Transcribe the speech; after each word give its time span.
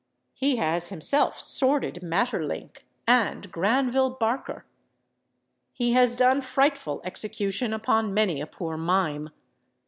He 0.33 0.55
has 0.55 0.89
himself 0.89 1.39
sworded 1.39 2.01
Maeterlinck 2.01 2.85
and 3.05 3.51
Granville 3.51 4.09
Barker. 4.09 4.65
He 5.73 5.93
has 5.93 6.15
done 6.15 6.41
frightful 6.41 7.01
execution 7.03 7.71
upon 7.71 8.11
many 8.11 8.41
a 8.41 8.47
poor 8.47 8.77
mime. 8.77 9.29